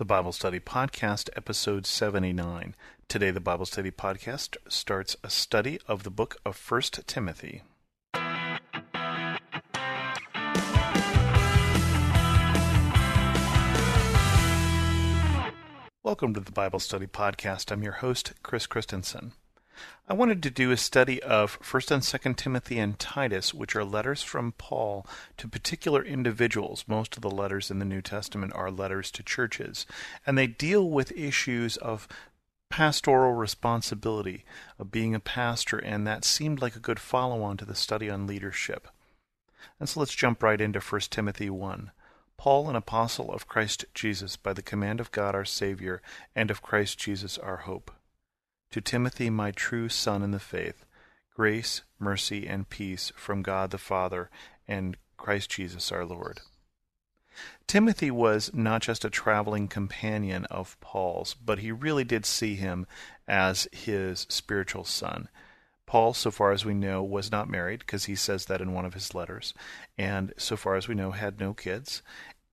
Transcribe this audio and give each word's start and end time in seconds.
the 0.00 0.06
Bible 0.06 0.32
Study 0.32 0.60
Podcast, 0.60 1.28
episode 1.36 1.84
79. 1.84 2.74
Today, 3.06 3.30
the 3.30 3.38
Bible 3.38 3.66
Study 3.66 3.90
Podcast 3.90 4.56
starts 4.66 5.14
a 5.22 5.28
study 5.28 5.78
of 5.86 6.04
the 6.04 6.10
book 6.10 6.38
of 6.42 6.58
1 6.58 6.80
Timothy. 7.06 7.60
Welcome 16.02 16.32
to 16.32 16.40
the 16.40 16.52
Bible 16.54 16.80
Study 16.80 17.06
Podcast. 17.06 17.70
I'm 17.70 17.82
your 17.82 17.92
host, 17.92 18.32
Chris 18.42 18.66
Christensen. 18.66 19.32
I 20.10 20.14
wanted 20.14 20.42
to 20.42 20.50
do 20.50 20.72
a 20.72 20.76
study 20.76 21.22
of 21.22 21.60
1st 21.60 21.90
and 21.92 22.02
2nd 22.02 22.36
Timothy 22.36 22.80
and 22.80 22.98
Titus, 22.98 23.54
which 23.54 23.76
are 23.76 23.84
letters 23.84 24.24
from 24.24 24.54
Paul 24.58 25.06
to 25.36 25.46
particular 25.46 26.02
individuals. 26.02 26.84
Most 26.88 27.14
of 27.14 27.22
the 27.22 27.30
letters 27.30 27.70
in 27.70 27.78
the 27.78 27.84
New 27.84 28.02
Testament 28.02 28.52
are 28.56 28.72
letters 28.72 29.12
to 29.12 29.22
churches, 29.22 29.86
and 30.26 30.36
they 30.36 30.48
deal 30.48 30.90
with 30.90 31.12
issues 31.12 31.76
of 31.76 32.08
pastoral 32.70 33.34
responsibility, 33.34 34.44
of 34.80 34.90
being 34.90 35.14
a 35.14 35.20
pastor, 35.20 35.78
and 35.78 36.04
that 36.08 36.24
seemed 36.24 36.60
like 36.60 36.74
a 36.74 36.80
good 36.80 36.98
follow 36.98 37.44
on 37.44 37.56
to 37.58 37.64
the 37.64 37.76
study 37.76 38.10
on 38.10 38.26
leadership. 38.26 38.88
And 39.78 39.88
so 39.88 40.00
let's 40.00 40.14
jump 40.16 40.42
right 40.42 40.60
into 40.60 40.80
1 40.80 41.02
Timothy 41.02 41.50
1. 41.50 41.92
Paul, 42.36 42.68
an 42.68 42.74
apostle 42.74 43.30
of 43.30 43.46
Christ 43.46 43.84
Jesus, 43.94 44.36
by 44.36 44.54
the 44.54 44.60
command 44.60 44.98
of 44.98 45.12
God 45.12 45.36
our 45.36 45.44
Savior, 45.44 46.02
and 46.34 46.50
of 46.50 46.62
Christ 46.62 46.98
Jesus 46.98 47.38
our 47.38 47.58
hope 47.58 47.92
to 48.70 48.80
Timothy, 48.80 49.30
my 49.30 49.50
true 49.50 49.88
son 49.88 50.22
in 50.22 50.30
the 50.30 50.38
faith, 50.38 50.84
grace, 51.34 51.82
mercy, 51.98 52.46
and 52.46 52.68
peace 52.68 53.12
from 53.16 53.42
God 53.42 53.70
the 53.70 53.78
Father 53.78 54.30
and 54.68 54.96
Christ 55.16 55.50
Jesus 55.50 55.90
our 55.90 56.04
Lord. 56.04 56.40
Timothy 57.66 58.10
was 58.10 58.52
not 58.52 58.82
just 58.82 59.04
a 59.04 59.10
traveling 59.10 59.68
companion 59.68 60.44
of 60.46 60.78
Paul's, 60.80 61.34
but 61.34 61.60
he 61.60 61.72
really 61.72 62.04
did 62.04 62.26
see 62.26 62.56
him 62.56 62.86
as 63.26 63.68
his 63.72 64.26
spiritual 64.28 64.84
son. 64.84 65.28
Paul, 65.86 66.14
so 66.14 66.30
far 66.30 66.52
as 66.52 66.64
we 66.64 66.74
know, 66.74 67.02
was 67.02 67.32
not 67.32 67.48
married, 67.48 67.80
because 67.80 68.04
he 68.04 68.14
says 68.14 68.46
that 68.46 68.60
in 68.60 68.72
one 68.72 68.84
of 68.84 68.94
his 68.94 69.14
letters, 69.14 69.54
and 69.98 70.32
so 70.36 70.56
far 70.56 70.76
as 70.76 70.86
we 70.86 70.94
know, 70.94 71.10
had 71.10 71.40
no 71.40 71.54
kids. 71.54 72.02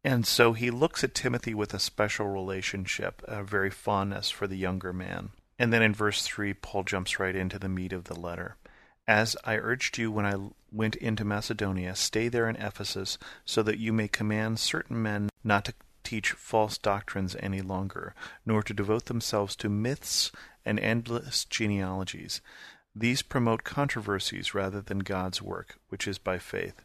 And 0.03 0.25
so 0.25 0.53
he 0.53 0.71
looks 0.71 1.03
at 1.03 1.13
Timothy 1.13 1.53
with 1.53 1.73
a 1.73 1.79
special 1.79 2.27
relationship, 2.27 3.21
a 3.27 3.43
very 3.43 3.69
fondness 3.69 4.31
for 4.31 4.47
the 4.47 4.57
younger 4.57 4.93
man. 4.93 5.29
And 5.59 5.73
then 5.73 5.81
in 5.81 5.93
verse 5.93 6.23
3, 6.23 6.53
Paul 6.53 6.83
jumps 6.83 7.19
right 7.19 7.35
into 7.35 7.57
the 7.57 7.69
meat 7.69 7.93
of 7.93 8.05
the 8.05 8.19
letter. 8.19 8.57
As 9.07 9.37
I 9.43 9.55
urged 9.55 9.97
you 9.97 10.11
when 10.11 10.25
I 10.25 10.35
went 10.71 10.95
into 10.95 11.23
Macedonia, 11.23 11.95
stay 11.95 12.27
there 12.27 12.49
in 12.49 12.57
Ephesus, 12.57 13.17
so 13.45 13.63
that 13.63 13.79
you 13.79 13.93
may 13.93 14.07
command 14.07 14.59
certain 14.59 15.01
men 15.01 15.29
not 15.43 15.65
to 15.65 15.73
teach 16.03 16.31
false 16.31 16.77
doctrines 16.77 17.35
any 17.39 17.61
longer, 17.61 18.13
nor 18.45 18.61
to 18.63 18.73
devote 18.73 19.05
themselves 19.05 19.55
to 19.57 19.69
myths 19.69 20.31
and 20.65 20.79
endless 20.79 21.45
genealogies. 21.45 22.41
These 22.95 23.21
promote 23.21 23.63
controversies 23.63 24.53
rather 24.53 24.81
than 24.81 24.99
God's 24.99 25.41
work, 25.41 25.77
which 25.89 26.07
is 26.07 26.17
by 26.17 26.39
faith. 26.39 26.83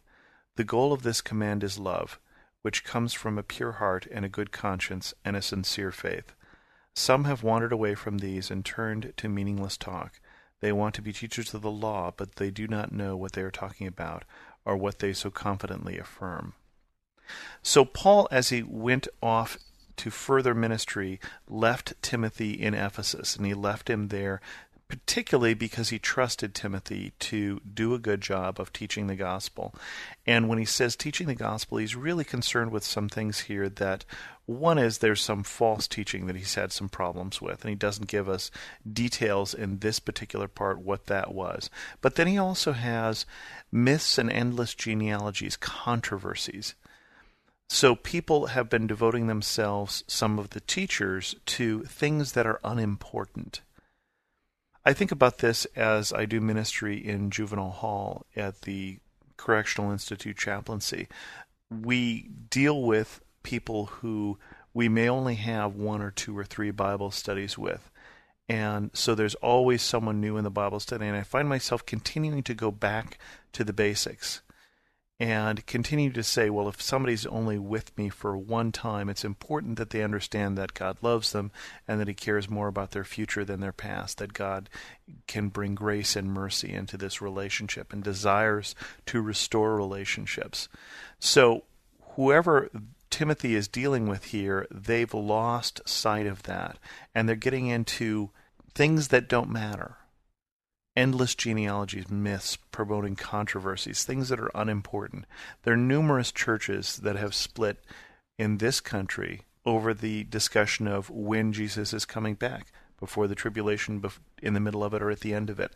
The 0.56 0.64
goal 0.64 0.92
of 0.92 1.02
this 1.02 1.20
command 1.20 1.64
is 1.64 1.78
love, 1.78 2.20
which 2.62 2.84
comes 2.84 3.12
from 3.12 3.38
a 3.38 3.42
pure 3.42 3.72
heart 3.72 4.06
and 4.10 4.24
a 4.24 4.28
good 4.28 4.52
conscience 4.52 5.14
and 5.24 5.36
a 5.36 5.42
sincere 5.42 5.90
faith. 5.90 6.34
Some 6.94 7.24
have 7.24 7.42
wandered 7.42 7.72
away 7.72 7.94
from 7.94 8.18
these 8.18 8.50
and 8.50 8.64
turned 8.64 9.12
to 9.16 9.28
meaningless 9.28 9.76
talk. 9.76 10.20
They 10.60 10.72
want 10.72 10.94
to 10.94 11.02
be 11.02 11.12
teachers 11.12 11.52
of 11.54 11.62
the 11.62 11.70
law, 11.70 12.12
but 12.16 12.36
they 12.36 12.50
do 12.50 12.68
not 12.68 12.92
know 12.92 13.16
what 13.16 13.32
they 13.32 13.42
are 13.42 13.50
talking 13.50 13.86
about 13.86 14.24
or 14.64 14.76
what 14.76 15.00
they 15.00 15.12
so 15.12 15.30
confidently 15.30 15.98
affirm. 15.98 16.54
So, 17.62 17.84
Paul, 17.84 18.28
as 18.30 18.50
he 18.50 18.62
went 18.62 19.08
off 19.22 19.58
to 19.96 20.10
further 20.10 20.54
ministry, 20.54 21.20
left 21.48 21.94
Timothy 22.02 22.52
in 22.52 22.74
Ephesus, 22.74 23.36
and 23.36 23.46
he 23.46 23.54
left 23.54 23.88
him 23.88 24.08
there 24.08 24.40
particularly 24.92 25.54
because 25.54 25.88
he 25.88 25.98
trusted 25.98 26.54
Timothy 26.54 27.12
to 27.18 27.58
do 27.60 27.94
a 27.94 27.98
good 27.98 28.20
job 28.20 28.60
of 28.60 28.74
teaching 28.74 29.06
the 29.06 29.16
gospel. 29.16 29.74
And 30.26 30.50
when 30.50 30.58
he 30.58 30.66
says 30.66 30.96
teaching 30.96 31.28
the 31.28 31.34
gospel, 31.34 31.78
he's 31.78 31.96
really 31.96 32.24
concerned 32.24 32.72
with 32.72 32.84
some 32.84 33.08
things 33.08 33.40
here 33.40 33.70
that 33.70 34.04
one 34.44 34.76
is 34.76 34.98
there's 34.98 35.22
some 35.22 35.44
false 35.44 35.88
teaching 35.88 36.26
that 36.26 36.36
he's 36.36 36.56
had 36.56 36.72
some 36.72 36.90
problems 36.90 37.40
with, 37.40 37.62
and 37.62 37.70
he 37.70 37.74
doesn't 37.74 38.06
give 38.06 38.28
us 38.28 38.50
details 38.86 39.54
in 39.54 39.78
this 39.78 39.98
particular 39.98 40.46
part 40.46 40.78
what 40.78 41.06
that 41.06 41.32
was. 41.32 41.70
But 42.02 42.16
then 42.16 42.26
he 42.26 42.36
also 42.36 42.72
has 42.72 43.24
myths 43.72 44.18
and 44.18 44.30
endless 44.30 44.74
genealogies, 44.74 45.56
controversies. 45.56 46.74
So 47.66 47.94
people 47.94 48.48
have 48.48 48.68
been 48.68 48.86
devoting 48.86 49.26
themselves, 49.26 50.04
some 50.06 50.38
of 50.38 50.50
the 50.50 50.60
teachers, 50.60 51.34
to 51.46 51.84
things 51.84 52.32
that 52.32 52.46
are 52.46 52.60
unimportant 52.62 53.62
I 54.84 54.92
think 54.92 55.12
about 55.12 55.38
this 55.38 55.64
as 55.76 56.12
I 56.12 56.24
do 56.24 56.40
ministry 56.40 56.96
in 56.96 57.30
juvenile 57.30 57.70
hall 57.70 58.26
at 58.34 58.62
the 58.62 58.98
Correctional 59.36 59.92
Institute 59.92 60.36
chaplaincy. 60.36 61.08
We 61.70 62.28
deal 62.50 62.82
with 62.82 63.20
people 63.42 63.86
who 63.86 64.38
we 64.74 64.88
may 64.88 65.08
only 65.08 65.36
have 65.36 65.74
one 65.74 66.02
or 66.02 66.10
two 66.10 66.36
or 66.36 66.44
three 66.44 66.70
Bible 66.70 67.10
studies 67.10 67.56
with. 67.56 67.90
And 68.48 68.90
so 68.92 69.14
there's 69.14 69.34
always 69.36 69.82
someone 69.82 70.20
new 70.20 70.36
in 70.36 70.44
the 70.44 70.50
Bible 70.50 70.80
study. 70.80 71.06
And 71.06 71.16
I 71.16 71.22
find 71.22 71.48
myself 71.48 71.86
continuing 71.86 72.42
to 72.42 72.54
go 72.54 72.70
back 72.70 73.18
to 73.52 73.64
the 73.64 73.72
basics 73.72 74.42
and 75.20 75.64
continue 75.66 76.10
to 76.12 76.22
say, 76.22 76.50
well, 76.50 76.68
if 76.68 76.82
somebody's 76.82 77.26
only 77.26 77.58
with 77.58 77.96
me 77.96 78.08
for 78.08 78.36
one 78.36 78.72
time, 78.72 79.08
it's 79.08 79.24
important 79.24 79.78
that 79.78 79.90
they 79.90 80.02
understand 80.02 80.58
that 80.58 80.74
God 80.74 80.96
loves 81.00 81.32
them 81.32 81.52
and 81.86 82.00
that 82.00 82.08
He 82.08 82.14
cares 82.14 82.50
more 82.50 82.66
about 82.66 82.90
their 82.90 83.04
future 83.04 83.44
than 83.44 83.60
their 83.60 83.72
past, 83.72 84.18
that 84.18 84.32
God 84.32 84.68
can 85.28 85.48
bring 85.48 85.74
grace 85.74 86.16
and 86.16 86.32
mercy 86.32 86.72
into 86.72 86.96
this 86.96 87.22
relationship 87.22 87.92
and 87.92 88.02
desires 88.02 88.74
to 89.06 89.20
restore 89.20 89.76
relationships. 89.76 90.68
So, 91.20 91.64
whoever 92.16 92.70
Timothy 93.10 93.54
is 93.54 93.68
dealing 93.68 94.08
with 94.08 94.24
here, 94.24 94.66
they've 94.70 95.14
lost 95.14 95.86
sight 95.86 96.26
of 96.26 96.42
that 96.44 96.78
and 97.14 97.28
they're 97.28 97.36
getting 97.36 97.68
into 97.68 98.30
things 98.74 99.08
that 99.08 99.28
don't 99.28 99.50
matter 99.50 99.98
endless 100.96 101.34
genealogies, 101.34 102.10
myths, 102.10 102.56
promoting 102.70 103.16
controversies, 103.16 104.04
things 104.04 104.28
that 104.28 104.40
are 104.40 104.50
unimportant. 104.54 105.24
There 105.62 105.74
are 105.74 105.78
numerous 105.78 106.32
churches 106.32 106.96
that 106.98 107.16
have 107.16 107.34
split 107.34 107.78
in 108.38 108.58
this 108.58 108.80
country 108.80 109.42
over 109.64 109.94
the 109.94 110.24
discussion 110.24 110.86
of 110.86 111.08
when 111.08 111.52
Jesus 111.52 111.92
is 111.92 112.04
coming 112.04 112.34
back, 112.34 112.72
before 112.98 113.26
the 113.26 113.34
tribulation, 113.34 114.02
in 114.42 114.54
the 114.54 114.60
middle 114.60 114.84
of 114.84 114.94
it, 114.94 115.02
or 115.02 115.10
at 115.10 115.20
the 115.20 115.34
end 115.34 115.50
of 115.50 115.58
it. 115.58 115.72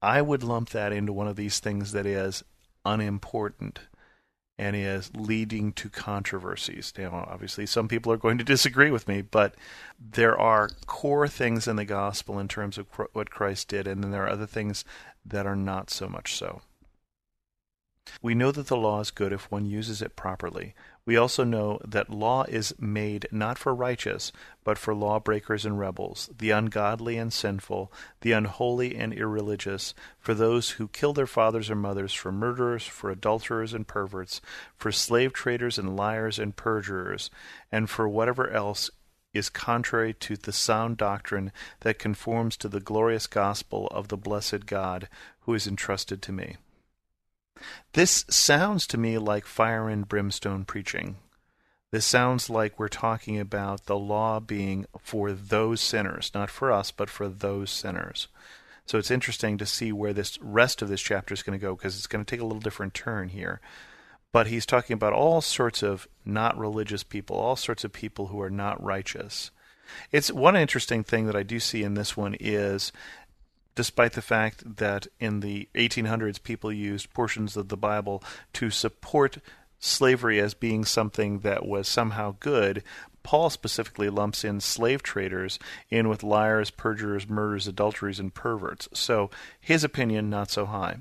I 0.00 0.22
would 0.22 0.42
lump 0.42 0.70
that 0.70 0.92
into 0.92 1.12
one 1.12 1.28
of 1.28 1.36
these 1.36 1.58
things 1.58 1.92
that 1.92 2.06
is 2.06 2.44
unimportant 2.84 3.80
and 4.58 4.74
is 4.74 5.10
leading 5.14 5.72
to 5.72 5.88
controversies. 5.88 6.92
Now, 6.98 7.26
obviously, 7.30 7.64
some 7.64 7.86
people 7.86 8.12
are 8.12 8.16
going 8.16 8.38
to 8.38 8.44
disagree 8.44 8.90
with 8.90 9.06
me, 9.06 9.22
but 9.22 9.54
there 9.98 10.38
are 10.38 10.70
core 10.86 11.28
things 11.28 11.68
in 11.68 11.76
the 11.76 11.84
gospel 11.84 12.38
in 12.38 12.48
terms 12.48 12.76
of 12.76 12.86
what 13.12 13.30
Christ 13.30 13.68
did, 13.68 13.86
and 13.86 14.02
then 14.02 14.10
there 14.10 14.24
are 14.24 14.30
other 14.30 14.46
things 14.46 14.84
that 15.24 15.46
are 15.46 15.56
not 15.56 15.90
so 15.90 16.08
much 16.08 16.34
so. 16.34 16.62
We 18.22 18.34
know 18.34 18.50
that 18.52 18.66
the 18.66 18.76
law 18.76 19.00
is 19.00 19.10
good 19.10 19.32
if 19.32 19.50
one 19.50 19.66
uses 19.66 20.02
it 20.02 20.16
properly. 20.16 20.74
We 21.08 21.16
also 21.16 21.42
know 21.42 21.80
that 21.88 22.10
law 22.10 22.42
is 22.42 22.74
made 22.78 23.28
not 23.32 23.56
for 23.56 23.74
righteous, 23.74 24.30
but 24.62 24.76
for 24.76 24.94
lawbreakers 24.94 25.64
and 25.64 25.78
rebels, 25.78 26.28
the 26.36 26.50
ungodly 26.50 27.16
and 27.16 27.32
sinful, 27.32 27.90
the 28.20 28.32
unholy 28.32 28.94
and 28.94 29.14
irreligious, 29.14 29.94
for 30.20 30.34
those 30.34 30.72
who 30.72 30.86
kill 30.86 31.14
their 31.14 31.26
fathers 31.26 31.70
or 31.70 31.76
mothers, 31.76 32.12
for 32.12 32.30
murderers, 32.30 32.84
for 32.84 33.10
adulterers 33.10 33.72
and 33.72 33.88
perverts, 33.88 34.42
for 34.76 34.92
slave 34.92 35.32
traders 35.32 35.78
and 35.78 35.96
liars 35.96 36.38
and 36.38 36.56
perjurers, 36.56 37.30
and 37.72 37.88
for 37.88 38.06
whatever 38.06 38.50
else 38.50 38.90
is 39.32 39.48
contrary 39.48 40.12
to 40.12 40.36
the 40.36 40.52
sound 40.52 40.98
doctrine 40.98 41.52
that 41.80 41.98
conforms 41.98 42.54
to 42.58 42.68
the 42.68 42.80
glorious 42.80 43.26
gospel 43.26 43.86
of 43.92 44.08
the 44.08 44.18
blessed 44.18 44.66
God 44.66 45.08
who 45.40 45.54
is 45.54 45.66
entrusted 45.66 46.20
to 46.20 46.32
me. 46.32 46.56
This 47.92 48.24
sounds 48.28 48.86
to 48.88 48.98
me 48.98 49.18
like 49.18 49.46
fire 49.46 49.88
and 49.88 50.08
brimstone 50.08 50.64
preaching. 50.64 51.16
This 51.90 52.04
sounds 52.04 52.50
like 52.50 52.78
we're 52.78 52.88
talking 52.88 53.40
about 53.40 53.86
the 53.86 53.98
law 53.98 54.40
being 54.40 54.84
for 55.00 55.32
those 55.32 55.80
sinners, 55.80 56.30
not 56.34 56.50
for 56.50 56.70
us, 56.70 56.90
but 56.90 57.08
for 57.08 57.28
those 57.28 57.70
sinners. 57.70 58.28
So 58.84 58.98
it's 58.98 59.10
interesting 59.10 59.58
to 59.58 59.66
see 59.66 59.92
where 59.92 60.12
this 60.12 60.38
rest 60.40 60.82
of 60.82 60.88
this 60.88 61.00
chapter 61.00 61.32
is 61.32 61.42
going 61.42 61.58
to 61.58 61.62
go 61.62 61.74
because 61.74 61.96
it's 61.96 62.06
going 62.06 62.24
to 62.24 62.30
take 62.30 62.40
a 62.40 62.44
little 62.44 62.60
different 62.60 62.94
turn 62.94 63.30
here. 63.30 63.60
But 64.32 64.48
he's 64.48 64.66
talking 64.66 64.94
about 64.94 65.14
all 65.14 65.40
sorts 65.40 65.82
of 65.82 66.06
not 66.24 66.58
religious 66.58 67.02
people, 67.02 67.36
all 67.36 67.56
sorts 67.56 67.84
of 67.84 67.92
people 67.92 68.26
who 68.26 68.40
are 68.40 68.50
not 68.50 68.82
righteous. 68.82 69.50
It's 70.12 70.30
one 70.30 70.56
interesting 70.56 71.04
thing 71.04 71.26
that 71.26 71.36
I 71.36 71.42
do 71.42 71.58
see 71.58 71.82
in 71.82 71.94
this 71.94 72.16
one 72.16 72.36
is 72.38 72.92
despite 73.78 74.14
the 74.14 74.20
fact 74.20 74.78
that 74.78 75.06
in 75.20 75.38
the 75.38 75.68
1800s 75.76 76.42
people 76.42 76.72
used 76.72 77.14
portions 77.14 77.56
of 77.56 77.68
the 77.68 77.76
Bible 77.76 78.20
to 78.52 78.70
support 78.70 79.38
slavery 79.78 80.40
as 80.40 80.52
being 80.52 80.84
something 80.84 81.38
that 81.38 81.64
was 81.64 81.86
somehow 81.86 82.34
good, 82.40 82.82
Paul 83.22 83.50
specifically 83.50 84.10
lumps 84.10 84.42
in 84.42 84.58
slave 84.58 85.04
traders 85.04 85.60
in 85.90 86.08
with 86.08 86.24
liars, 86.24 86.72
perjurers, 86.72 87.28
murderers, 87.28 87.68
adulterers, 87.68 88.18
and 88.18 88.34
perverts. 88.34 88.88
So 88.92 89.30
his 89.60 89.84
opinion, 89.84 90.28
not 90.28 90.50
so 90.50 90.66
high. 90.66 90.96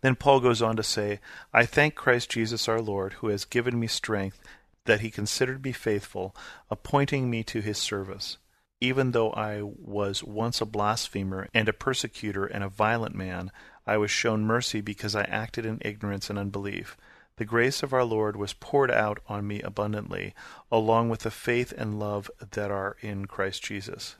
Then 0.00 0.16
Paul 0.16 0.40
goes 0.40 0.60
on 0.60 0.74
to 0.74 0.82
say, 0.82 1.20
I 1.54 1.64
thank 1.64 1.94
Christ 1.94 2.28
Jesus 2.28 2.68
our 2.68 2.80
Lord, 2.80 3.12
who 3.12 3.28
has 3.28 3.44
given 3.44 3.78
me 3.78 3.86
strength, 3.86 4.40
that 4.84 4.98
he 4.98 5.12
considered 5.12 5.64
me 5.64 5.70
faithful, 5.70 6.34
appointing 6.68 7.30
me 7.30 7.44
to 7.44 7.60
his 7.60 7.78
service. 7.78 8.36
Even 8.80 9.10
though 9.10 9.30
I 9.32 9.62
was 9.62 10.24
once 10.24 10.60
a 10.60 10.66
blasphemer 10.66 11.48
and 11.52 11.68
a 11.68 11.72
persecutor 11.72 12.46
and 12.46 12.64
a 12.64 12.68
violent 12.68 13.14
man, 13.14 13.52
I 13.86 13.98
was 13.98 14.10
shown 14.10 14.44
mercy 14.44 14.80
because 14.80 15.14
I 15.14 15.22
acted 15.24 15.66
in 15.66 15.82
ignorance 15.82 16.30
and 16.30 16.38
unbelief. 16.38 16.96
The 17.36 17.44
grace 17.44 17.82
of 17.82 17.92
our 17.92 18.04
Lord 18.04 18.36
was 18.36 18.52
poured 18.52 18.90
out 18.90 19.20
on 19.26 19.46
me 19.46 19.60
abundantly, 19.62 20.34
along 20.70 21.08
with 21.08 21.20
the 21.20 21.30
faith 21.30 21.72
and 21.76 21.98
love 21.98 22.30
that 22.38 22.70
are 22.70 22.96
in 23.00 23.26
Christ 23.26 23.62
Jesus. 23.62 24.16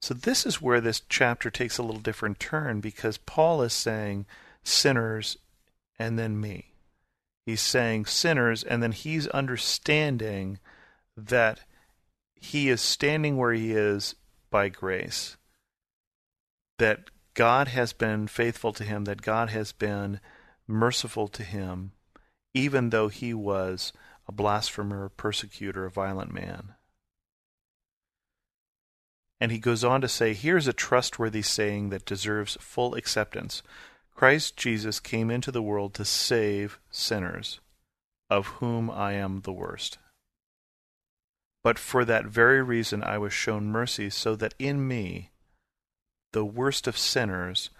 So, 0.00 0.14
this 0.14 0.46
is 0.46 0.62
where 0.62 0.80
this 0.80 1.02
chapter 1.08 1.50
takes 1.50 1.76
a 1.76 1.82
little 1.82 2.00
different 2.00 2.38
turn 2.38 2.80
because 2.80 3.18
Paul 3.18 3.62
is 3.62 3.72
saying 3.72 4.26
sinners 4.62 5.38
and 5.98 6.18
then 6.18 6.40
me. 6.40 6.74
He's 7.44 7.60
saying 7.60 8.06
sinners, 8.06 8.62
and 8.62 8.82
then 8.82 8.92
he's 8.92 9.26
understanding 9.28 10.60
that 11.16 11.60
he 12.40 12.68
is 12.68 12.80
standing 12.80 13.36
where 13.36 13.52
he 13.52 13.72
is 13.72 14.14
by 14.50 14.68
grace. 14.68 15.36
That 16.78 17.10
God 17.34 17.68
has 17.68 17.92
been 17.92 18.26
faithful 18.26 18.72
to 18.72 18.84
him, 18.84 19.04
that 19.04 19.22
God 19.22 19.50
has 19.50 19.72
been 19.72 20.20
merciful 20.66 21.28
to 21.28 21.42
him, 21.42 21.92
even 22.54 22.90
though 22.90 23.08
he 23.08 23.34
was 23.34 23.92
a 24.26 24.32
blasphemer, 24.32 25.04
a 25.04 25.10
persecutor, 25.10 25.86
a 25.86 25.90
violent 25.90 26.32
man. 26.32 26.74
And 29.40 29.52
he 29.52 29.58
goes 29.58 29.84
on 29.84 30.00
to 30.00 30.08
say, 30.08 30.34
Here's 30.34 30.66
a 30.66 30.72
trustworthy 30.72 31.42
saying 31.42 31.90
that 31.90 32.04
deserves 32.04 32.58
full 32.60 32.94
acceptance. 32.94 33.62
Christ 34.14 34.56
Jesus 34.56 34.98
came 34.98 35.30
into 35.30 35.52
the 35.52 35.62
world 35.62 35.94
to 35.94 36.04
save 36.04 36.80
sinners, 36.90 37.60
of 38.28 38.46
whom 38.46 38.90
I 38.90 39.12
am 39.12 39.42
the 39.42 39.52
worst. 39.52 39.98
But 41.62 41.78
for 41.78 42.04
that 42.04 42.26
very 42.26 42.62
reason 42.62 43.02
I 43.02 43.18
was 43.18 43.32
shown 43.32 43.66
mercy, 43.66 44.10
so 44.10 44.36
that 44.36 44.54
in 44.58 44.86
me, 44.86 45.30
the 46.32 46.44
worst 46.44 46.86
of 46.86 46.96
sinners, 46.96 47.70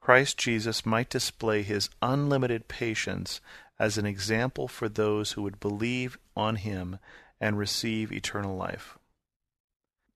Christ 0.00 0.38
Jesus 0.38 0.86
might 0.86 1.10
display 1.10 1.62
his 1.62 1.90
unlimited 2.00 2.68
patience 2.68 3.40
as 3.78 3.98
an 3.98 4.06
example 4.06 4.68
for 4.68 4.88
those 4.88 5.32
who 5.32 5.42
would 5.42 5.60
believe 5.60 6.18
on 6.36 6.56
him 6.56 6.98
and 7.40 7.58
receive 7.58 8.12
eternal 8.12 8.56
life. 8.56 8.98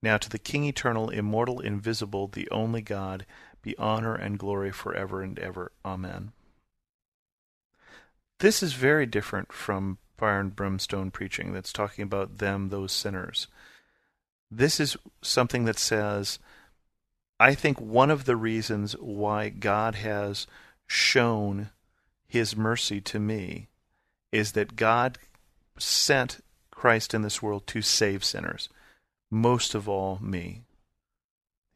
Now 0.03 0.17
to 0.17 0.31
the 0.31 0.39
King 0.39 0.65
eternal, 0.65 1.11
immortal, 1.11 1.61
invisible, 1.61 2.29
the 2.29 2.49
only 2.51 2.81
God, 2.81 3.27
be 3.63 3.77
honor 3.77 4.15
and 4.15 4.39
glory 4.39 4.73
forever 4.73 5.23
and 5.23 5.39
ever. 5.39 5.73
Amen. 5.85 6.33
This 8.39 8.63
is 8.63 8.73
very 8.73 9.05
different 9.05 9.53
from 9.53 9.99
fire 10.21 10.39
and 10.39 10.55
brimstone 10.55 11.11
preaching 11.11 11.55
that's 11.55 11.73
talking 11.73 12.03
about 12.03 12.39
them, 12.39 12.69
those 12.69 12.93
sinners. 12.93 13.47
This 14.51 14.79
is 14.79 14.97
something 15.23 15.65
that 15.65 15.79
says, 15.79 16.39
I 17.39 17.55
think 17.55 17.81
one 17.81 18.11
of 18.11 18.27
the 18.27 18.37
reasons 18.37 18.93
why 18.93 19.49
God 19.49 19.95
has 19.95 20.47
shown 20.87 21.71
his 22.29 22.55
mercy 22.55 23.01
to 23.01 23.19
me 23.19 23.69
is 24.31 24.53
that 24.53 24.77
God 24.77 25.19
sent 25.79 26.45
Christ 26.71 27.15
in 27.15 27.23
this 27.23 27.41
world 27.41 27.67
to 27.69 27.81
save 27.81 28.23
sinners, 28.23 28.69
most 29.31 29.75
of 29.75 29.89
all 29.89 30.19
me. 30.21 30.65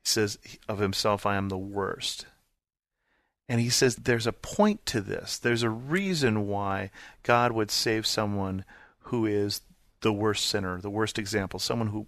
He 0.02 0.08
says 0.08 0.38
of 0.69 0.81
himself, 0.81 1.25
I 1.25 1.37
am 1.37 1.49
the 1.49 1.56
worst. 1.56 2.26
And 3.49 3.61
he 3.61 3.69
says 3.69 3.96
there's 3.96 4.26
a 4.26 4.32
point 4.32 4.87
to 4.87 5.00
this. 5.00 5.38
There's 5.38 5.62
a 5.62 5.70
reason 5.70 6.46
why 6.46 6.91
God 7.23 7.52
would 7.52 7.70
save 7.70 8.06
someone 8.06 8.64
who 9.00 9.26
is 9.26 9.61
the 10.00 10.12
worst 10.12 10.46
sinner, 10.46 10.81
the 10.81 10.91
worst 10.91 11.19
example, 11.19 11.58
someone 11.58 11.88
who 11.88 12.06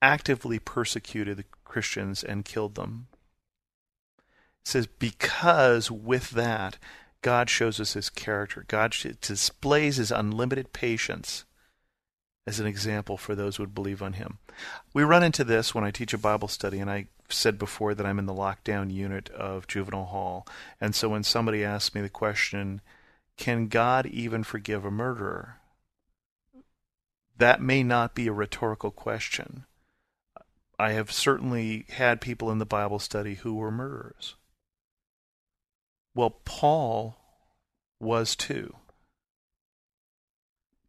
actively 0.00 0.58
persecuted 0.58 1.38
the 1.38 1.44
Christians 1.64 2.22
and 2.22 2.44
killed 2.44 2.76
them. 2.76 3.08
It 4.18 4.68
says, 4.68 4.86
because 4.86 5.90
with 5.90 6.30
that, 6.30 6.78
God 7.22 7.50
shows 7.50 7.80
us 7.80 7.94
his 7.94 8.10
character. 8.10 8.64
God 8.68 8.94
displays 9.20 9.96
his 9.96 10.12
unlimited 10.12 10.72
patience 10.72 11.44
as 12.46 12.60
an 12.60 12.66
example 12.66 13.16
for 13.16 13.34
those 13.34 13.56
who 13.56 13.62
would 13.62 13.74
believe 13.74 14.02
on 14.02 14.14
him. 14.14 14.38
We 14.94 15.02
run 15.02 15.22
into 15.22 15.44
this 15.44 15.74
when 15.74 15.84
I 15.84 15.90
teach 15.90 16.14
a 16.14 16.18
Bible 16.18 16.48
study, 16.48 16.78
and 16.78 16.90
I 16.90 17.06
said 17.28 17.58
before 17.58 17.94
that 17.94 18.06
I'm 18.06 18.18
in 18.18 18.26
the 18.26 18.34
lockdown 18.34 18.92
unit 18.92 19.28
of 19.30 19.66
juvenile 19.66 20.06
hall. 20.06 20.46
And 20.80 20.94
so 20.94 21.08
when 21.08 21.24
somebody 21.24 21.64
asks 21.64 21.94
me 21.94 22.00
the 22.00 22.08
question, 22.08 22.80
can 23.36 23.66
God 23.66 24.06
even 24.06 24.44
forgive 24.44 24.84
a 24.84 24.90
murderer? 24.90 25.56
That 27.36 27.60
may 27.60 27.82
not 27.82 28.14
be 28.14 28.28
a 28.28 28.32
rhetorical 28.32 28.90
question. 28.90 29.64
I 30.78 30.92
have 30.92 31.10
certainly 31.10 31.86
had 31.90 32.20
people 32.20 32.50
in 32.50 32.58
the 32.58 32.66
Bible 32.66 32.98
study 32.98 33.34
who 33.34 33.54
were 33.54 33.70
murderers. 33.70 34.36
Well, 36.14 36.30
Paul 36.44 37.16
was 38.00 38.36
too. 38.36 38.76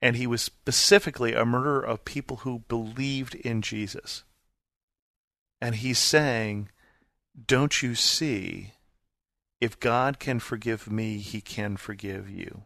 And 0.02 0.16
he 0.16 0.28
was 0.28 0.42
specifically 0.42 1.34
a 1.34 1.46
murderer 1.46 1.82
of 1.82 2.06
people 2.06 2.38
who 2.38 2.60
believed 2.68 3.36
in 3.36 3.62
Jesus. 3.62 4.24
And 5.60 5.76
he's 5.76 6.00
saying, 6.00 6.70
Don't 7.48 7.82
you 7.82 7.96
see? 7.96 8.74
If 9.60 9.80
God 9.80 10.20
can 10.20 10.40
forgive 10.40 10.92
me, 10.92 11.18
he 11.18 11.42
can 11.42 11.78
forgive 11.78 12.30
you. 12.30 12.64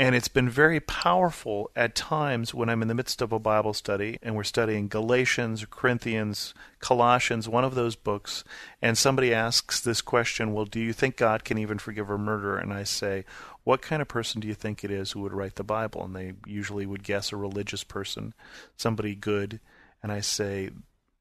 And 0.00 0.14
it's 0.14 0.28
been 0.28 0.48
very 0.48 0.80
powerful 0.80 1.70
at 1.76 1.94
times 1.94 2.54
when 2.54 2.70
I'm 2.70 2.80
in 2.80 2.88
the 2.88 2.94
midst 2.94 3.20
of 3.20 3.32
a 3.32 3.38
Bible 3.38 3.74
study 3.74 4.18
and 4.22 4.34
we're 4.34 4.44
studying 4.44 4.88
Galatians, 4.88 5.66
Corinthians, 5.68 6.54
Colossians, 6.78 7.50
one 7.50 7.64
of 7.64 7.74
those 7.74 7.96
books, 7.96 8.42
and 8.80 8.96
somebody 8.96 9.34
asks 9.34 9.78
this 9.78 10.00
question, 10.00 10.54
Well, 10.54 10.64
do 10.64 10.80
you 10.80 10.94
think 10.94 11.18
God 11.18 11.44
can 11.44 11.58
even 11.58 11.78
forgive 11.78 12.08
a 12.08 12.16
murderer? 12.16 12.56
And 12.56 12.72
I 12.72 12.84
say, 12.84 13.26
What 13.64 13.82
kind 13.82 14.00
of 14.00 14.08
person 14.08 14.40
do 14.40 14.48
you 14.48 14.54
think 14.54 14.82
it 14.82 14.90
is 14.90 15.12
who 15.12 15.20
would 15.20 15.32
write 15.32 15.56
the 15.56 15.64
Bible? 15.64 16.04
And 16.04 16.16
they 16.16 16.32
usually 16.46 16.86
would 16.86 17.02
guess 17.02 17.32
a 17.32 17.36
religious 17.36 17.84
person, 17.84 18.34
somebody 18.76 19.14
good. 19.14 19.60
And 20.02 20.10
I 20.10 20.20
say, 20.20 20.70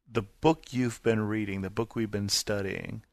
The 0.10 0.24
book 0.24 0.68
you've 0.72 1.04
been 1.04 1.22
reading, 1.22 1.62
the 1.62 1.70
book 1.70 1.96
we've 1.96 2.12
been 2.12 2.30
studying, 2.30 3.04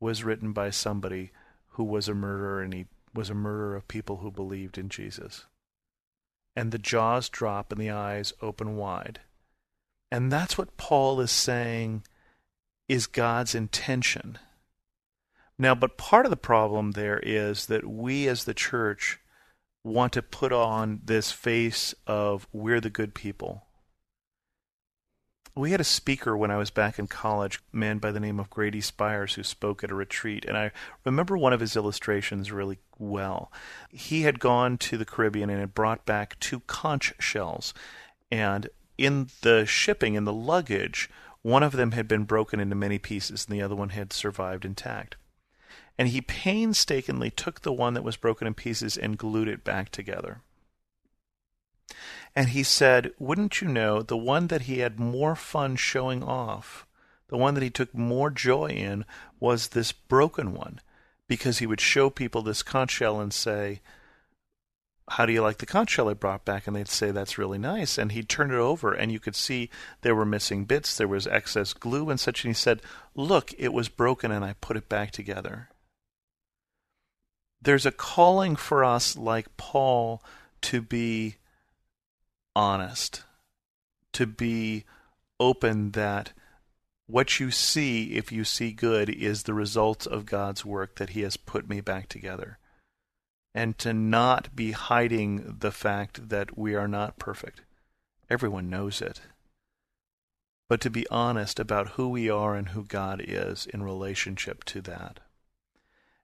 was 0.00 0.24
written 0.24 0.52
by 0.52 0.70
somebody 0.70 1.30
who 1.68 1.84
was 1.84 2.08
a 2.08 2.14
murderer 2.14 2.60
and 2.62 2.74
he 2.74 2.86
was 3.14 3.30
a 3.30 3.34
murderer 3.34 3.76
of 3.76 3.88
people 3.88 4.18
who 4.18 4.30
believed 4.30 4.76
in 4.76 4.88
Jesus. 4.88 5.46
And 6.56 6.70
the 6.70 6.78
jaws 6.78 7.28
drop 7.28 7.72
and 7.72 7.80
the 7.80 7.90
eyes 7.90 8.32
open 8.42 8.76
wide. 8.76 9.20
And 10.12 10.30
that's 10.30 10.56
what 10.58 10.76
Paul 10.76 11.20
is 11.20 11.32
saying 11.32 12.04
is 12.88 13.06
God's 13.06 13.54
intention. 13.54 14.38
Now, 15.58 15.74
but 15.74 15.96
part 15.96 16.26
of 16.26 16.30
the 16.30 16.36
problem 16.36 16.92
there 16.92 17.20
is 17.22 17.66
that 17.66 17.86
we 17.86 18.28
as 18.28 18.44
the 18.44 18.54
church 18.54 19.20
want 19.84 20.12
to 20.14 20.22
put 20.22 20.52
on 20.52 21.00
this 21.04 21.30
face 21.30 21.94
of 22.06 22.48
we're 22.52 22.80
the 22.80 22.90
good 22.90 23.14
people 23.14 23.66
we 25.56 25.70
had 25.70 25.80
a 25.80 25.84
speaker 25.84 26.36
when 26.36 26.50
I 26.50 26.56
was 26.56 26.70
back 26.70 26.98
in 26.98 27.06
college, 27.06 27.60
a 27.72 27.76
man 27.76 27.98
by 27.98 28.10
the 28.10 28.20
name 28.20 28.40
of 28.40 28.50
Grady 28.50 28.80
Spires, 28.80 29.34
who 29.34 29.44
spoke 29.44 29.84
at 29.84 29.90
a 29.90 29.94
retreat. 29.94 30.44
And 30.44 30.56
I 30.56 30.72
remember 31.04 31.38
one 31.38 31.52
of 31.52 31.60
his 31.60 31.76
illustrations 31.76 32.50
really 32.50 32.78
well. 32.98 33.52
He 33.88 34.22
had 34.22 34.40
gone 34.40 34.78
to 34.78 34.98
the 34.98 35.04
Caribbean 35.04 35.50
and 35.50 35.60
had 35.60 35.74
brought 35.74 36.04
back 36.04 36.38
two 36.40 36.60
conch 36.60 37.14
shells. 37.20 37.72
And 38.32 38.68
in 38.98 39.28
the 39.42 39.64
shipping, 39.64 40.14
in 40.14 40.24
the 40.24 40.32
luggage, 40.32 41.08
one 41.42 41.62
of 41.62 41.72
them 41.72 41.92
had 41.92 42.08
been 42.08 42.24
broken 42.24 42.58
into 42.58 42.74
many 42.74 42.98
pieces 42.98 43.46
and 43.46 43.56
the 43.56 43.62
other 43.62 43.76
one 43.76 43.90
had 43.90 44.12
survived 44.12 44.64
intact. 44.64 45.16
And 45.98 46.08
he 46.08 46.20
painstakingly 46.20 47.30
took 47.30 47.60
the 47.60 47.72
one 47.72 47.94
that 47.94 48.02
was 48.02 48.16
broken 48.16 48.46
in 48.46 48.54
pieces 48.54 48.96
and 48.96 49.18
glued 49.18 49.48
it 49.48 49.64
back 49.64 49.90
together. 49.90 50.40
And 52.34 52.48
he 52.48 52.62
said, 52.62 53.12
Wouldn't 53.18 53.60
you 53.60 53.68
know, 53.68 54.02
the 54.02 54.16
one 54.16 54.48
that 54.48 54.62
he 54.62 54.80
had 54.80 54.98
more 54.98 55.36
fun 55.36 55.76
showing 55.76 56.22
off, 56.22 56.86
the 57.28 57.36
one 57.36 57.54
that 57.54 57.62
he 57.62 57.70
took 57.70 57.94
more 57.94 58.30
joy 58.30 58.66
in, 58.66 59.04
was 59.38 59.68
this 59.68 59.92
broken 59.92 60.52
one, 60.52 60.80
because 61.28 61.58
he 61.58 61.66
would 61.66 61.80
show 61.80 62.10
people 62.10 62.42
this 62.42 62.62
conch 62.62 62.90
shell 62.90 63.20
and 63.20 63.32
say, 63.32 63.80
how 65.08 65.26
do 65.26 65.32
you 65.32 65.42
like 65.42 65.58
the 65.58 65.66
conch 65.66 65.90
shell 65.90 66.08
I 66.08 66.14
brought 66.14 66.44
back? 66.44 66.66
And 66.66 66.74
they'd 66.74 66.88
say, 66.88 67.10
that's 67.10 67.36
really 67.36 67.58
nice. 67.58 67.98
And 67.98 68.12
he'd 68.12 68.28
turn 68.28 68.50
it 68.50 68.56
over, 68.56 68.92
and 68.92 69.12
you 69.12 69.20
could 69.20 69.36
see 69.36 69.68
there 70.00 70.14
were 70.14 70.24
missing 70.24 70.64
bits, 70.64 70.96
there 70.96 71.08
was 71.08 71.26
excess 71.26 71.72
glue 71.74 72.08
and 72.08 72.18
such. 72.18 72.44
And 72.44 72.50
he 72.50 72.54
said, 72.54 72.80
look, 73.14 73.52
it 73.58 73.72
was 73.72 73.88
broken, 73.88 74.30
and 74.30 74.44
I 74.44 74.54
put 74.60 74.76
it 74.76 74.88
back 74.88 75.10
together. 75.10 75.68
There's 77.60 77.86
a 77.86 77.92
calling 77.92 78.56
for 78.56 78.82
us, 78.84 79.16
like 79.16 79.56
Paul, 79.56 80.22
to 80.62 80.80
be 80.80 81.36
honest, 82.56 83.24
to 84.12 84.26
be 84.26 84.84
open 85.38 85.90
that 85.92 86.32
what 87.06 87.38
you 87.38 87.50
see, 87.50 88.14
if 88.14 88.32
you 88.32 88.44
see 88.44 88.72
good, 88.72 89.10
is 89.10 89.42
the 89.42 89.54
result 89.54 90.06
of 90.06 90.24
God's 90.24 90.64
work 90.64 90.96
that 90.96 91.10
He 91.10 91.20
has 91.22 91.36
put 91.36 91.68
me 91.68 91.82
back 91.82 92.08
together. 92.08 92.58
And 93.54 93.78
to 93.78 93.92
not 93.92 94.56
be 94.56 94.72
hiding 94.72 95.56
the 95.60 95.70
fact 95.70 96.28
that 96.28 96.58
we 96.58 96.74
are 96.74 96.88
not 96.88 97.18
perfect. 97.18 97.60
Everyone 98.28 98.68
knows 98.68 99.00
it. 99.00 99.20
But 100.68 100.80
to 100.80 100.90
be 100.90 101.06
honest 101.08 101.60
about 101.60 101.90
who 101.90 102.08
we 102.08 102.28
are 102.28 102.56
and 102.56 102.70
who 102.70 102.84
God 102.84 103.22
is 103.24 103.66
in 103.66 103.82
relationship 103.82 104.64
to 104.64 104.80
that. 104.82 105.20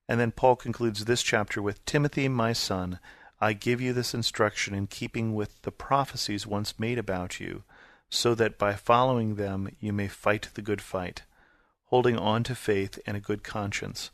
And 0.08 0.18
then 0.18 0.32
Paul 0.32 0.56
concludes 0.56 1.04
this 1.04 1.22
chapter 1.22 1.62
with 1.62 1.84
Timothy, 1.84 2.28
my 2.28 2.52
son, 2.52 2.98
I 3.40 3.52
give 3.52 3.80
you 3.80 3.92
this 3.92 4.12
instruction 4.12 4.74
in 4.74 4.88
keeping 4.88 5.34
with 5.34 5.62
the 5.62 5.70
prophecies 5.70 6.46
once 6.46 6.80
made 6.80 6.98
about 6.98 7.38
you 7.38 7.62
so 8.10 8.34
that 8.34 8.58
by 8.58 8.74
following 8.74 9.36
them 9.36 9.74
you 9.78 9.92
may 9.92 10.08
fight 10.08 10.48
the 10.54 10.62
good 10.62 10.82
fight, 10.82 11.22
holding 11.86 12.18
on 12.18 12.42
to 12.44 12.54
faith 12.54 12.98
and 13.06 13.16
a 13.16 13.20
good 13.20 13.44
conscience. 13.44 14.10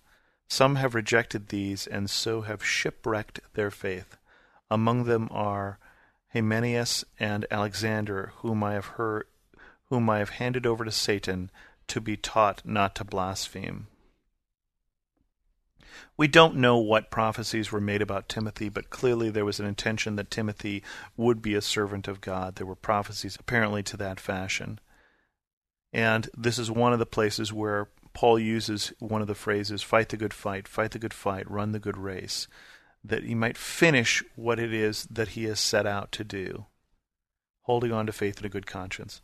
Some 0.49 0.77
have 0.77 0.95
rejected 0.95 1.49
these, 1.49 1.87
and 1.87 2.09
so 2.09 2.43
have 2.43 2.65
shipwrecked 2.65 3.41
their 3.55 3.71
faith. 3.71 4.17
Among 4.71 5.05
them 5.05 5.29
are 5.31 5.79
Hymenaeus 6.33 7.05
and 7.19 7.47
Alexander, 7.51 8.33
whom 8.39 8.63
I 8.63 8.75
have 8.75 8.87
heard, 8.87 9.27
whom 9.89 10.09
I 10.11 10.19
have 10.19 10.31
handed 10.31 10.67
over 10.67 10.85
to 10.85 10.93
Satan 10.93 11.51
to 11.89 12.01
be 12.01 12.17
taught 12.17 12.63
not 12.65 12.95
to 12.97 13.05
blaspheme. 13.05 13.87
We 16.17 16.29
don't 16.29 16.57
know 16.57 16.79
what 16.79 17.11
prophecies 17.11 17.71
were 17.71 17.81
made 17.81 18.03
about 18.03 18.29
Timothy, 18.29 18.69
but 18.69 18.91
clearly 18.91 19.31
there 19.31 19.45
was 19.45 19.61
an 19.61 19.67
intention 19.67 20.17
that 20.17 20.31
Timothy 20.31 20.83
would 21.17 21.43
be 21.43 21.55
a 21.55 21.61
servant 21.61 22.09
of 22.09 22.21
God. 22.21 22.57
There 22.57 22.67
were 22.67 22.75
prophecies 22.75 23.37
apparently 23.39 23.83
to 23.85 23.97
that 23.99 24.21
fashion. 24.21 24.79
And 25.93 26.29
this 26.37 26.59
is 26.59 26.71
one 26.71 26.93
of 26.93 26.99
the 26.99 27.07
places 27.07 27.53
where 27.53 27.89
Paul 28.17 28.39
uses 28.39 28.95
one 28.99 29.21
of 29.21 29.29
the 29.29 29.35
phrases 29.35 29.83
fight 29.83 30.09
the 30.09 30.17
good 30.17 30.33
fight, 30.33 30.67
fight 30.67 30.93
the 30.93 30.99
good 30.99 31.13
fight, 31.13 31.51
run 31.51 31.73
the 31.73 31.79
good 31.79 31.99
race, 31.99 32.49
that 33.05 33.25
he 33.25 33.35
might 33.35 33.59
finish 33.59 34.25
what 34.37 34.59
it 34.59 34.73
is 34.73 35.07
that 35.11 35.29
he 35.29 35.45
has 35.45 35.61
set 35.61 35.87
out 35.87 36.13
to 36.13 36.25
do, 36.25 36.65
holding 37.65 37.93
on 37.93 38.07
to 38.07 38.13
faith 38.13 38.39
and 38.39 38.47
a 38.47 38.49
good 38.49 38.67
conscience. 38.67 39.21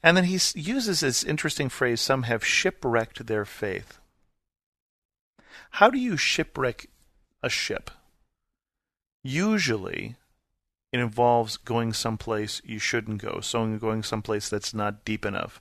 And 0.00 0.16
then 0.16 0.26
he 0.26 0.38
uses 0.54 1.00
this 1.00 1.24
interesting 1.24 1.68
phrase 1.68 2.00
some 2.00 2.22
have 2.22 2.44
shipwrecked 2.44 3.26
their 3.26 3.44
faith. 3.44 3.98
How 5.70 5.90
do 5.90 5.98
you 5.98 6.16
shipwreck 6.16 6.86
a 7.42 7.48
ship? 7.48 7.90
Usually, 9.24 10.14
it 10.92 11.00
involves 11.00 11.56
going 11.56 11.92
someplace 11.92 12.62
you 12.64 12.78
shouldn't 12.78 13.20
go, 13.20 13.40
so 13.40 13.66
going 13.78 14.04
someplace 14.04 14.48
that's 14.48 14.72
not 14.72 15.04
deep 15.04 15.26
enough, 15.26 15.60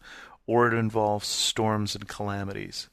or 0.49 0.67
it 0.67 0.73
involves 0.73 1.27
storms 1.27 1.93
and 1.93 2.07
calamities. 2.07 2.89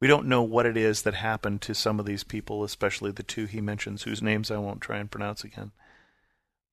We 0.00 0.08
don't 0.08 0.26
know 0.26 0.40
what 0.42 0.64
it 0.64 0.78
is 0.78 1.02
that 1.02 1.12
happened 1.12 1.60
to 1.60 1.74
some 1.74 2.00
of 2.00 2.06
these 2.06 2.24
people, 2.24 2.64
especially 2.64 3.12
the 3.12 3.22
two 3.22 3.44
he 3.44 3.60
mentions, 3.60 4.04
whose 4.04 4.22
names 4.22 4.50
I 4.50 4.56
won't 4.56 4.80
try 4.80 4.96
and 4.96 5.10
pronounce 5.10 5.44
again. 5.44 5.72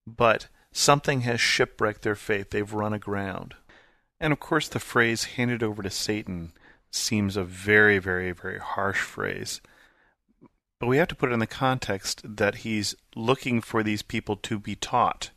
But 0.07 0.47
something 0.71 1.21
has 1.21 1.41
shipwrecked 1.41 2.03
their 2.03 2.15
faith. 2.15 2.51
They've 2.51 2.73
run 2.73 2.93
aground. 2.93 3.55
And 4.17 4.31
of 4.31 4.39
course, 4.39 4.69
the 4.69 4.79
phrase 4.79 5.25
handed 5.25 5.61
over 5.61 5.83
to 5.83 5.89
Satan 5.89 6.53
seems 6.89 7.35
a 7.35 7.43
very, 7.43 7.99
very, 7.99 8.31
very 8.31 8.59
harsh 8.59 9.01
phrase. 9.01 9.59
But 10.79 10.87
we 10.87 10.95
have 10.99 11.09
to 11.09 11.15
put 11.15 11.31
it 11.31 11.33
in 11.33 11.39
the 11.39 11.47
context 11.47 12.21
that 12.23 12.55
he's 12.55 12.95
looking 13.13 13.59
for 13.59 13.83
these 13.83 14.03
people 14.03 14.37
to 14.37 14.57
be 14.57 14.77
taught. 14.77 15.31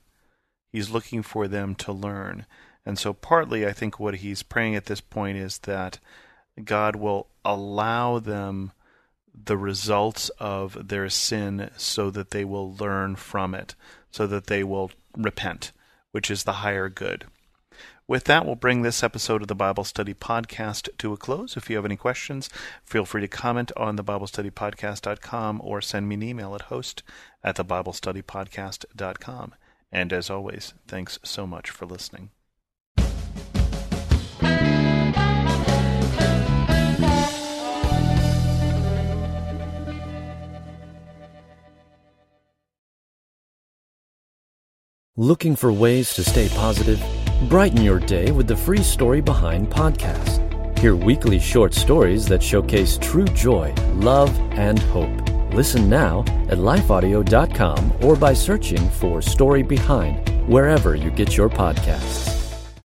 He's 0.71 0.91
looking 0.91 1.25
for 1.25 1.49
them 1.49 1.75
to 1.75 1.93
learn. 1.93 2.47
And 2.85 2.99
so, 2.99 3.13
partly, 3.13 3.67
I 3.67 3.73
think 3.73 4.01
what 4.01 4.17
he's 4.17 4.43
praying 4.43 4.75
at 4.75 4.87
this 4.87 5.01
point 5.01 5.37
is 5.37 5.59
that 5.59 5.99
God 6.65 6.97
will 6.97 7.29
allow 7.45 8.19
them 8.19 8.73
the 9.33 9.57
results 9.57 10.29
of 10.39 10.89
their 10.89 11.09
sin 11.09 11.71
so 11.77 12.11
that 12.11 12.31
they 12.31 12.45
will 12.45 12.75
learn 12.75 13.17
from 13.17 13.55
it, 13.55 13.75
so 14.11 14.27
that 14.27 14.47
they 14.47 14.65
will 14.65 14.91
repent, 15.17 15.73
which 16.13 16.31
is 16.31 16.45
the 16.45 16.55
higher 16.65 16.89
good. 16.89 17.27
With 18.11 18.25
that, 18.25 18.45
we'll 18.45 18.57
bring 18.57 18.83
this 18.83 19.05
episode 19.05 19.41
of 19.41 19.47
the 19.47 19.55
Bible 19.55 19.85
Study 19.85 20.15
Podcast 20.15 20.89
to 20.99 21.13
a 21.13 21.17
close. 21.17 21.57
If 21.57 21.71
you 21.71 21.77
have 21.77 21.85
any 21.85 21.97
questions, 21.97 22.51
feel 22.85 23.05
free 23.05 23.21
to 23.21 23.29
comment 23.29 23.71
on 23.77 23.95
the 23.95 24.03
BibleStudyPodcast.com 24.03 25.61
or 25.63 25.81
send 25.81 26.09
me 26.09 26.17
an 26.17 26.23
email 26.25 26.57
at 26.57 26.63
host 26.63 27.05
at 27.45 27.55
the 27.55 27.65
BibleStudyPodcast.com. 27.65 29.55
And 29.93 30.13
as 30.13 30.29
always, 30.29 30.75
thanks 30.89 31.21
so 31.23 31.47
much 31.47 31.71
for 31.71 31.87
listening. 31.87 32.31
Looking 45.21 45.55
for 45.55 45.71
ways 45.71 46.15
to 46.15 46.25
stay 46.25 46.49
positive? 46.49 46.99
Brighten 47.51 47.83
your 47.85 48.01
day 48.01 48.31
with 48.31 48.47
the 48.47 48.57
Free 48.57 48.83
Story 48.83 49.21
Behind 49.21 49.69
podcast. 49.69 50.41
Hear 50.79 50.97
weekly 50.97 51.39
short 51.39 51.75
stories 51.75 52.25
that 52.29 52.43
showcase 52.43 52.97
true 52.97 53.27
joy, 53.27 53.75
love, 53.97 54.35
and 54.53 54.79
hope. 54.79 55.13
Listen 55.53 55.91
now 55.91 56.21
at 56.49 56.57
lifeaudio.com 56.57 57.93
or 58.01 58.17
by 58.17 58.33
searching 58.33 58.89
for 58.89 59.21
Story 59.21 59.63
Behind 59.63 60.27
wherever 60.49 60.95
you 60.95 61.11
get 61.11 61.37
your 61.37 61.51
podcasts. 61.51 62.40